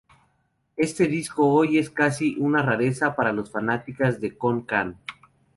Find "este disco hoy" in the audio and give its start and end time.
0.77-1.77